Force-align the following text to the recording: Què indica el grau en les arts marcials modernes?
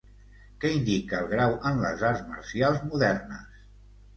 Què 0.61 0.69
indica 0.77 1.19
el 1.19 1.29
grau 1.33 1.53
en 1.71 1.77
les 1.83 2.01
arts 2.09 2.25
marcials 2.33 2.83
modernes? 2.89 3.65